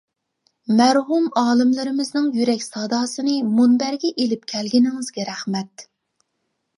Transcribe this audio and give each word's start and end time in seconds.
مەرھۇم 0.77 1.25
ئالىملىرىمىزنىڭ 1.41 2.29
يۈرەك 2.37 2.63
ساداسىنى 2.67 3.35
مۇنبەرگە 3.57 4.11
ئېلىپ 4.23 4.47
كەلگىنىڭىزگە 4.53 5.27
رەھمەت. 5.31 5.85